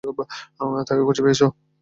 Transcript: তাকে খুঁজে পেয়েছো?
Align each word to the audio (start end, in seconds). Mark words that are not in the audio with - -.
তাকে 0.87 1.01
খুঁজে 1.07 1.21
পেয়েছো? 1.25 1.47